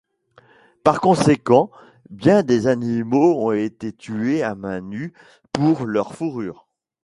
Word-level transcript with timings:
Par 0.83 0.99
conséquent, 0.99 1.69
bien 2.09 2.41
des 2.41 2.65
animaux 2.65 3.35
ont 3.45 3.51
été 3.51 3.93
tués 3.93 4.41
à 4.41 4.55
mains 4.55 4.81
nues 4.81 5.13
pour 5.53 5.85
leur 5.85 6.15
fourrure. 6.15 6.65